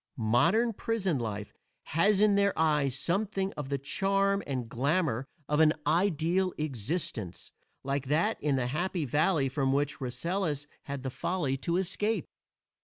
Modern 0.17 0.73
prison 0.73 1.19
life 1.19 1.53
has 1.83 2.21
in 2.21 2.33
their 2.33 2.57
eyes 2.57 2.97
something 2.97 3.53
of 3.53 3.69
the 3.69 3.77
charm 3.77 4.41
and 4.47 4.67
glamor 4.67 5.27
of 5.47 5.59
an 5.59 5.73
ideal 5.85 6.55
existence, 6.57 7.51
like 7.83 8.07
that 8.07 8.41
in 8.41 8.55
the 8.55 8.65
Happy 8.65 9.05
Valley 9.05 9.47
from 9.47 9.71
which 9.71 10.01
Rasselas 10.01 10.65
had 10.85 11.03
the 11.03 11.11
folly 11.11 11.55
to 11.57 11.77
escape. 11.77 12.25